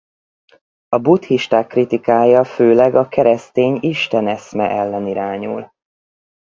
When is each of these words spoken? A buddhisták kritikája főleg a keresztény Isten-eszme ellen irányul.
A 0.89 0.97
buddhisták 0.97 1.67
kritikája 1.67 2.43
főleg 2.43 2.95
a 2.95 3.07
keresztény 3.07 3.77
Isten-eszme 3.81 4.69
ellen 4.69 5.07
irányul. 5.07 5.71